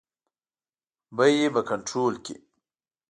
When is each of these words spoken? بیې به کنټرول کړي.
بیې 1.15 1.47
به 1.53 1.61
کنټرول 1.69 2.13
کړي. 2.25 2.35